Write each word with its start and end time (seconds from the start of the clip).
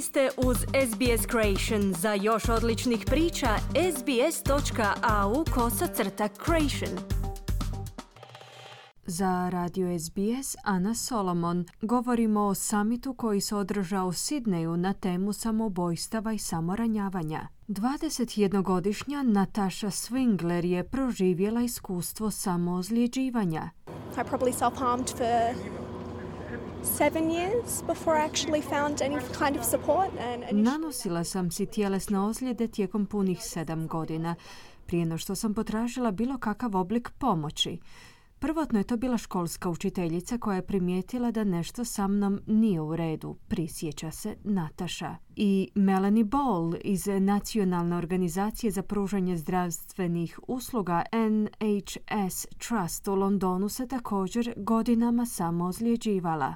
Vi 0.00 0.04
ste 0.04 0.30
uz 0.36 0.56
SBS 0.56 1.26
Creation. 1.30 1.94
Za 1.94 2.14
još 2.14 2.48
odličnih 2.48 3.04
priča, 3.06 3.48
sbs.au 3.96 5.44
kosacrta 5.54 6.28
creation. 6.44 6.98
Za 9.06 9.48
radio 9.52 9.98
SBS 9.98 10.56
Ana 10.64 10.94
Solomon 10.94 11.64
govorimo 11.82 12.40
o 12.40 12.54
samitu 12.54 13.14
koji 13.14 13.40
se 13.40 13.56
održao 13.56 14.06
u 14.06 14.12
Sidneju 14.12 14.76
na 14.76 14.92
temu 14.92 15.32
samobojstava 15.32 16.32
i 16.32 16.38
samoranjavanja. 16.38 17.48
21-godišnja 17.68 19.22
Natasha 19.22 19.86
Swingler 19.86 20.64
je 20.64 20.88
proživjela 20.88 21.60
iskustvo 21.60 22.30
samoozljeđivanja. 22.30 23.70
I 24.16 24.20
probably 24.30 24.52
self-harmed 24.52 25.16
for 25.16 25.79
Nanosila 30.52 31.24
sam 31.24 31.50
si 31.50 31.66
tjelesne 31.66 32.20
ozljede 32.20 32.68
tijekom 32.68 33.06
punih 33.06 33.38
sedam 33.42 33.86
godina, 33.86 34.34
prije 34.86 35.06
no 35.06 35.18
što 35.18 35.34
sam 35.34 35.54
potražila 35.54 36.10
bilo 36.10 36.38
kakav 36.38 36.76
oblik 36.76 37.10
pomoći. 37.18 37.78
Prvotno 38.40 38.78
je 38.78 38.84
to 38.84 38.96
bila 38.96 39.18
školska 39.18 39.70
učiteljica 39.70 40.38
koja 40.38 40.56
je 40.56 40.66
primijetila 40.66 41.30
da 41.30 41.44
nešto 41.44 41.84
sa 41.84 42.08
mnom 42.08 42.40
nije 42.46 42.80
u 42.80 42.96
redu, 42.96 43.36
prisjeća 43.48 44.10
se 44.10 44.36
Nataša. 44.44 45.16
I 45.36 45.68
Melanie 45.74 46.24
Ball 46.24 46.74
iz 46.84 47.06
Nacionalne 47.06 47.96
organizacije 47.96 48.70
za 48.70 48.82
pružanje 48.82 49.36
zdravstvenih 49.36 50.40
usluga 50.48 51.02
NHS 51.12 52.46
Trust 52.58 53.08
u 53.08 53.14
Londonu 53.14 53.68
se 53.68 53.88
također 53.88 54.54
godinama 54.56 55.26
samo 55.26 55.64
ozljeđivala. 55.64 56.54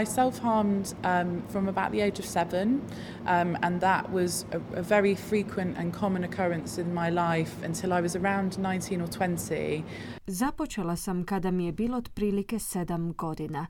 I 0.00 0.04
self-harmed 0.04 0.94
um, 1.04 1.42
from 1.52 1.68
about 1.68 1.92
the 1.92 2.00
age 2.00 2.18
of 2.18 2.26
seven, 2.26 2.80
um, 3.26 3.56
and 3.62 3.80
that 3.80 4.12
was 4.12 4.44
a, 4.52 4.78
a, 4.78 4.82
very 4.82 5.14
frequent 5.14 5.78
and 5.78 5.94
common 5.94 6.24
occurrence 6.24 6.78
in 6.78 6.94
my 6.94 7.10
life 7.10 7.52
until 7.64 7.92
I 7.92 8.00
was 8.00 8.16
around 8.16 8.58
19 8.58 9.00
or 9.00 9.06
20. 9.06 9.82
Započela 10.26 10.96
sam 10.96 11.24
kada 11.24 11.50
mi 11.50 11.66
je 11.66 11.72
bilo 11.72 11.96
otprilike 11.98 12.58
sedam 12.58 13.12
godina. 13.12 13.66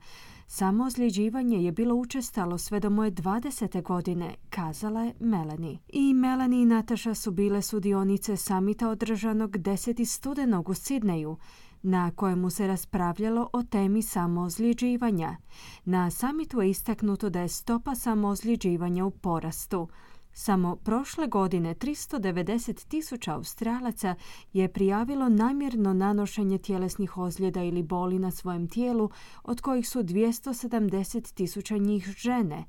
Samo 0.47 0.85
ozljeđivanje 0.85 1.57
je 1.57 1.71
bilo 1.71 1.95
učestalo 1.95 2.57
sve 2.57 2.79
do 2.79 2.89
moje 2.89 3.11
20. 3.11 3.81
godine, 3.81 4.35
kazala 4.49 5.03
je 5.03 5.13
Melanie. 5.19 5.77
I 5.87 6.13
Melanie 6.13 6.61
i 6.61 6.65
Nataša 6.65 7.13
su 7.13 7.31
bile 7.31 7.61
sudionice 7.61 8.37
samita 8.37 8.89
održanog 8.89 9.51
10. 9.51 10.05
studenog 10.05 10.69
u 10.69 10.73
Sidneju, 10.73 11.37
na 11.85 12.11
kojemu 12.11 12.49
se 12.49 12.67
raspravljalo 12.67 13.49
o 13.53 13.63
temi 13.63 14.01
samoozljeđivanja. 14.01 15.37
Na 15.85 16.11
samitu 16.11 16.61
je 16.61 16.69
istaknuto 16.69 17.29
da 17.29 17.41
je 17.41 17.47
stopa 17.47 17.95
samoozljeđivanja 17.95 19.05
u 19.05 19.11
porastu. 19.11 19.87
Samo 20.33 20.75
prošle 20.75 21.27
godine 21.27 21.75
390 21.75 22.87
tisuća 22.87 23.33
Australaca 23.33 24.15
je 24.53 24.73
prijavilo 24.73 25.29
namjerno 25.29 25.93
nanošenje 25.93 26.57
tjelesnih 26.57 27.17
ozljeda 27.17 27.63
ili 27.63 27.83
boli 27.83 28.19
na 28.19 28.31
svojem 28.31 28.67
tijelu, 28.67 29.09
od 29.43 29.61
kojih 29.61 29.89
su 29.89 30.03
270 30.03 31.33
tisuća 31.33 31.77
njih 31.77 32.13
žene. 32.17 32.65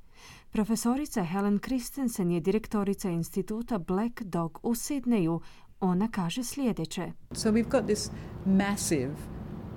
Profesorica 0.50 1.24
Helen 1.24 1.58
Christensen 1.58 2.30
je 2.30 2.40
direktorica 2.40 3.10
instituta 3.10 3.78
Black 3.78 4.22
Dog 4.22 4.58
u 4.62 4.74
Sidneju. 4.74 5.40
Ona 5.80 6.08
kaže 6.08 6.44
sljedeće. 6.44 7.12
So 7.32 7.50
we've 7.50 7.70
got 7.70 7.84
this 7.84 8.10
massive 8.46 9.14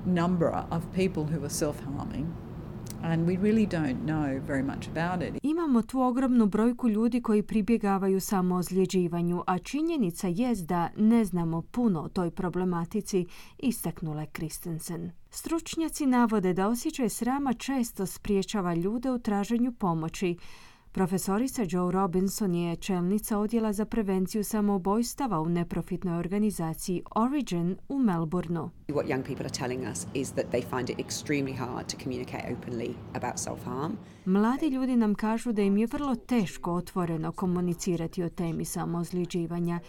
number 0.05 0.49
of 0.71 0.83
people 0.95 1.23
who 1.23 1.39
are 1.39 1.49
self-harming 1.49 2.25
and 3.03 3.27
we 3.27 3.37
really 3.37 3.65
don't 3.65 4.05
know 4.05 4.41
very 4.47 4.63
much 4.63 4.87
about 4.87 5.23
it. 5.23 5.39
Imamo 5.43 5.81
tu 5.81 6.01
ogromnu 6.01 6.45
brojku 6.45 6.89
ljudi 6.89 7.21
koji 7.21 7.43
pribjegavaju 7.43 8.19
samo 8.19 8.55
ozljeđivanju, 8.55 9.43
a 9.47 9.57
činjenica 9.57 10.27
jest 10.27 10.65
da 10.65 10.89
ne 10.97 11.25
znamo 11.25 11.61
puno 11.61 12.01
o 12.01 12.09
toj 12.09 12.31
problematici, 12.31 13.25
istaknula 13.57 14.21
je 14.21 14.27
Kristensen. 14.27 15.11
Stručnjaci 15.29 16.05
navode 16.05 16.53
da 16.53 16.67
osjećaj 16.67 17.09
srama 17.09 17.53
često 17.53 18.05
spriječava 18.05 18.73
ljude 18.73 19.11
u 19.11 19.19
traženju 19.19 19.71
pomoći, 19.71 20.37
Profesorica 20.91 21.65
Joe 21.69 21.91
Robinson 21.91 22.55
je 22.55 22.75
čelnica 22.75 23.37
odjela 23.37 23.73
za 23.73 23.85
prevenciju 23.85 24.43
samoubojstava 24.43 25.41
u 25.41 25.49
neprofitnoj 25.49 26.17
organizaciji 26.19 27.03
Origin 27.15 27.77
u 27.89 27.99
Melbourneu. 27.99 28.69
What 28.87 29.07
young 29.07 29.23
people 29.23 29.45
are 29.45 29.49
telling 29.49 29.91
us 29.91 30.07
is 30.13 30.31
that 30.31 30.45
they 30.51 30.63
find 30.69 30.89
it 30.89 30.97
extremely 30.97 31.57
hard 31.57 31.87
to 31.87 31.97
communicate 32.03 32.55
openly 32.55 32.89
about 33.13 33.35
self-harm. 33.35 33.91
Mladi 34.25 34.67
ljudi 34.67 34.95
nam 34.95 35.15
kažu 35.15 35.51
da 35.51 35.61
im 35.61 35.77
je 35.77 35.87
vrlo 35.87 36.15
teško 36.15 36.73
otvoreno 36.73 37.31
komunicirati 37.31 38.23
o 38.23 38.29
temi 38.29 38.65
samoozljeđivanja, 38.65 39.79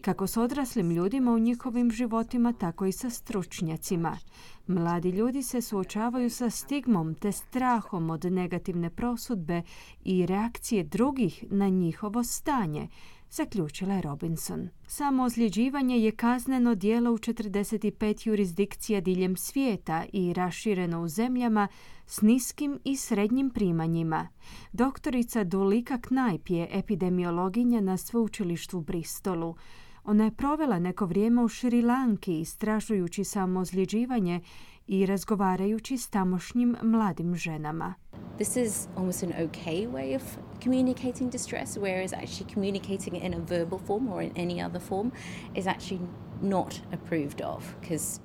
kako 0.00 0.26
s 0.26 0.36
odraslim 0.36 0.90
ljudima 0.90 1.32
u 1.32 1.38
njihovim 1.38 1.90
životima, 1.90 2.52
tako 2.52 2.86
i 2.86 2.92
sa 2.92 3.10
stručnjacima. 3.10 4.18
Mladi 4.66 5.10
ljudi 5.10 5.42
se 5.42 5.60
suočavaju 5.60 6.30
sa 6.30 6.50
stigmom 6.50 7.14
te 7.14 7.32
strahom 7.32 8.10
od 8.10 8.24
negativne 8.24 8.90
prosudbe 8.90 9.62
i 10.04 10.26
reakcije 10.26 10.84
drugih 10.84 11.44
na 11.50 11.68
njihovo 11.68 12.24
stanje, 12.24 12.88
zaključila 13.30 13.94
je 13.94 14.02
Robinson. 14.02 14.68
Samo 14.86 15.22
ozljeđivanje 15.22 15.98
je 15.98 16.12
kazneno 16.12 16.74
dijelo 16.74 17.12
u 17.12 17.18
45 17.18 18.28
jurisdikcija 18.28 19.00
diljem 19.00 19.36
svijeta 19.36 20.04
i 20.12 20.32
rašireno 20.32 21.02
u 21.02 21.08
zemljama 21.08 21.68
s 22.06 22.20
niskim 22.20 22.80
i 22.84 22.96
srednjim 22.96 23.50
primanjima. 23.50 24.28
Doktorica 24.72 25.44
Dulika 25.44 25.98
Knajp 26.00 26.48
je 26.48 26.68
epidemiologinja 26.70 27.80
na 27.80 27.96
sveučilištu 27.96 28.78
u 28.78 28.80
Bristolu. 28.80 29.56
Ona 30.04 30.24
je 30.24 30.30
provela 30.30 30.78
neko 30.78 31.06
vrijeme 31.06 31.42
u 31.42 31.48
Šrilanki 31.48 32.40
istražujući 32.40 33.24
samozljeđivanje 33.24 34.40
i 34.86 35.06
razgovarajući 35.06 35.98
s 35.98 36.08
tamošnjim 36.08 36.76
mladim 36.82 37.36
ženama. 37.36 37.94
This 38.36 38.56
is 38.56 38.88
almost 38.96 39.22
an 39.22 39.30
okay 39.30 39.90
way 39.90 40.16
of 40.16 40.22
communicating 40.64 41.32
distress, 41.32 41.76
whereas 41.76 42.12
actually 42.12 42.52
communicating 42.54 43.16
it 43.16 43.22
in 43.22 43.34
a 43.34 43.38
verbal 43.38 43.78
form 43.86 44.12
or 44.12 44.22
in 44.22 44.32
any 44.36 44.66
other 44.66 44.80
form 44.80 45.12
is 45.54 45.66
actually 45.66 46.00
not 46.42 46.80
approved 46.92 47.40
of. 47.44 47.74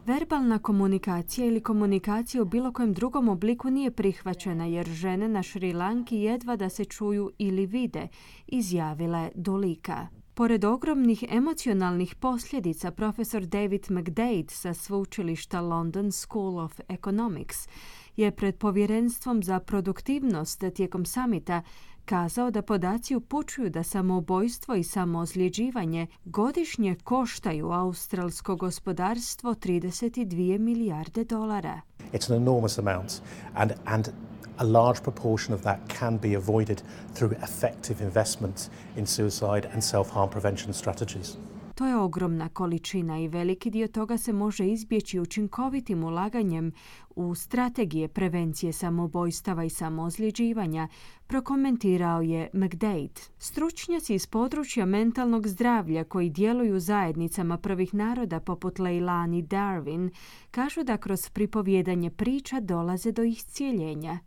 Verbalna 0.05 0.59
komunikacija 0.59 1.47
ili 1.47 1.63
komunikacija 1.63 2.41
u 2.41 2.45
bilo 2.45 2.73
kojem 2.73 2.93
drugom 2.93 3.29
obliku 3.29 3.69
nije 3.69 3.91
prihvaćena 3.91 4.65
jer 4.65 4.87
žene 4.87 5.27
na 5.27 5.43
Šri 5.43 5.73
Lanki 5.73 6.17
jedva 6.17 6.55
da 6.55 6.69
se 6.69 6.85
čuju 6.85 7.31
ili 7.37 7.65
vide, 7.65 8.07
izjavila 8.47 9.19
je 9.19 9.31
Dolika. 9.35 10.07
Pored 10.33 10.65
ogromnih 10.65 11.23
emocionalnih 11.29 12.15
posljedica, 12.15 12.91
profesor 12.91 13.45
David 13.45 13.85
McDade 13.89 14.45
sa 14.49 14.73
sveučilišta 14.73 15.61
London 15.61 16.11
School 16.11 16.59
of 16.59 16.79
Economics 16.89 17.67
je 18.15 18.31
pred 18.31 18.57
povjerenstvom 18.57 19.43
za 19.43 19.59
produktivnost 19.59 20.63
tijekom 20.75 21.05
samita 21.05 21.61
kazao 22.05 22.51
da 22.51 22.61
podaci 22.61 23.15
upućuju 23.15 23.69
da 23.69 23.83
samoubojstvo 23.83 24.75
i 24.75 24.83
samoozljeđivanje 24.83 26.07
godišnje 26.25 26.95
koštaju 27.03 27.71
australsko 27.71 28.55
gospodarstvo 28.55 29.53
32 29.53 30.59
milijarde 30.59 31.23
dolara. 31.23 31.81
It's 32.13 32.31
an 32.31 32.41
enormous 32.41 32.79
amount 32.79 33.21
and, 33.53 33.71
and 33.85 34.09
a 34.57 34.63
large 34.63 35.01
proportion 35.03 35.53
of 35.53 35.61
that 35.61 35.79
can 35.99 36.17
be 36.17 36.37
avoided 36.37 36.81
through 37.13 37.37
effective 37.43 38.05
investment 38.05 38.69
in 38.97 39.05
suicide 39.05 39.69
and 39.73 39.83
self-harm 39.83 40.29
prevention 40.29 40.73
strategies. 40.73 41.37
To 41.75 41.87
je 41.87 41.97
ogromna 41.97 42.49
količina 42.49 43.19
i 43.19 43.27
veliki 43.27 43.69
dio 43.69 43.87
toga 43.87 44.17
se 44.17 44.33
može 44.33 44.67
izbjeći 44.67 45.19
učinkovitim 45.19 46.03
ulaganjem 46.03 46.71
u 47.15 47.35
strategije 47.35 48.07
prevencije 48.07 48.73
samobojstava 48.73 49.63
i 49.63 49.69
samozljeđivanja, 49.69 50.87
prokomentirao 51.27 52.21
je 52.21 52.49
McDade. 52.53 53.21
Stručnjaci 53.37 54.15
iz 54.15 54.27
područja 54.27 54.85
mentalnog 54.85 55.47
zdravlja 55.47 56.03
koji 56.03 56.29
djeluju 56.29 56.79
zajednicama 56.79 57.57
prvih 57.57 57.93
naroda 57.93 58.39
poput 58.39 58.79
Leilani 58.79 59.43
Darwin 59.43 60.09
kažu 60.51 60.83
da 60.83 60.97
kroz 60.97 61.29
pripovjedanje 61.29 62.09
priča 62.09 62.59
dolaze 62.59 63.11
do 63.11 63.23
iscijeljenja. 63.23 64.19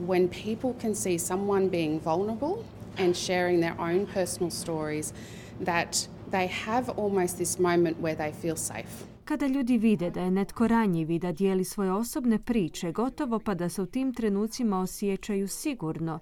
When 0.00 0.28
people 0.28 0.80
can 0.80 0.94
see 0.94 1.18
someone 1.18 1.68
being 1.68 2.00
vulnerable 2.04 2.54
and 2.98 3.16
sharing 3.16 3.60
their 3.60 3.74
own 3.78 4.06
personal 4.14 4.50
stories 4.50 5.12
that 5.64 6.08
they 6.32 6.48
have 6.64 6.92
almost 6.96 7.36
this 7.36 7.58
moment 7.58 7.96
where 8.00 8.16
they 8.16 8.32
feel 8.42 8.56
safe. 8.56 9.04
Kada 9.24 9.46
ljudi 9.46 9.78
vide 9.78 10.10
da 10.10 10.20
je 10.20 10.30
netko 10.30 10.68
ranjiv 10.68 11.10
i 11.10 11.18
da 11.18 11.32
dijeli 11.32 11.64
svoje 11.64 11.92
osobne 11.92 12.38
priče, 12.38 12.92
gotovo 12.92 13.38
pa 13.38 13.54
da 13.54 13.68
se 13.68 13.82
u 13.82 13.86
tim 13.86 14.14
trenucima 14.14 14.80
osjećaju 14.80 15.48
sigurno, 15.48 16.18